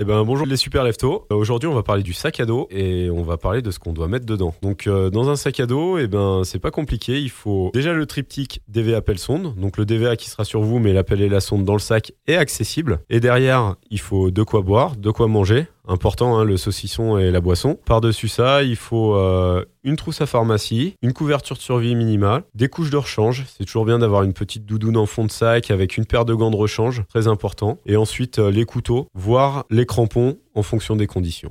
Eh 0.00 0.04
ben 0.04 0.22
bonjour 0.22 0.46
les 0.46 0.56
super 0.56 0.84
leftos. 0.84 1.26
Euh, 1.32 1.34
Aujourd'hui 1.34 1.68
on 1.68 1.74
va 1.74 1.82
parler 1.82 2.04
du 2.04 2.12
sac 2.12 2.38
à 2.38 2.46
dos 2.46 2.68
et 2.70 3.10
on 3.10 3.24
va 3.24 3.36
parler 3.36 3.62
de 3.62 3.72
ce 3.72 3.80
qu'on 3.80 3.92
doit 3.92 4.06
mettre 4.06 4.26
dedans. 4.26 4.54
Donc 4.62 4.86
euh, 4.86 5.10
dans 5.10 5.28
un 5.28 5.34
sac 5.34 5.58
à 5.58 5.66
dos, 5.66 5.98
eh 5.98 6.06
ben 6.06 6.42
c'est 6.44 6.60
pas 6.60 6.70
compliqué. 6.70 7.20
Il 7.20 7.30
faut 7.30 7.72
déjà 7.74 7.92
le 7.92 8.06
triptyque 8.06 8.62
DVA 8.68 9.00
pelle 9.00 9.18
sonde. 9.18 9.56
Donc 9.56 9.76
le 9.76 9.84
DVA 9.84 10.14
qui 10.14 10.30
sera 10.30 10.44
sur 10.44 10.60
vous, 10.62 10.78
mais 10.78 10.92
la 10.92 11.02
pelle 11.02 11.20
et 11.20 11.28
la 11.28 11.40
sonde 11.40 11.64
dans 11.64 11.72
le 11.72 11.80
sac 11.80 12.12
est 12.28 12.36
accessible. 12.36 13.00
Et 13.10 13.18
derrière, 13.18 13.74
il 13.90 13.98
faut 13.98 14.30
de 14.30 14.44
quoi 14.44 14.60
boire, 14.60 14.94
de 14.94 15.10
quoi 15.10 15.26
manger. 15.26 15.66
Important, 15.88 16.38
hein, 16.38 16.44
le 16.44 16.58
saucisson 16.58 17.16
et 17.16 17.30
la 17.30 17.40
boisson. 17.40 17.78
Par-dessus 17.86 18.28
ça, 18.28 18.62
il 18.62 18.76
faut 18.76 19.14
euh, 19.16 19.64
une 19.84 19.96
trousse 19.96 20.20
à 20.20 20.26
pharmacie, 20.26 20.94
une 21.00 21.14
couverture 21.14 21.56
de 21.56 21.62
survie 21.62 21.94
minimale, 21.94 22.42
des 22.54 22.68
couches 22.68 22.90
de 22.90 22.98
rechange. 22.98 23.46
C'est 23.56 23.64
toujours 23.64 23.86
bien 23.86 23.98
d'avoir 23.98 24.22
une 24.22 24.34
petite 24.34 24.66
doudoune 24.66 24.98
en 24.98 25.06
fond 25.06 25.24
de 25.24 25.30
sac 25.30 25.70
avec 25.70 25.96
une 25.96 26.04
paire 26.04 26.26
de 26.26 26.34
gants 26.34 26.50
de 26.50 26.56
rechange, 26.56 27.04
très 27.08 27.26
important. 27.26 27.78
Et 27.86 27.96
ensuite, 27.96 28.38
euh, 28.38 28.50
les 28.50 28.66
couteaux, 28.66 29.08
voire 29.14 29.64
les 29.70 29.86
crampons 29.86 30.36
en 30.54 30.62
fonction 30.62 30.94
des 30.94 31.06
conditions. 31.06 31.46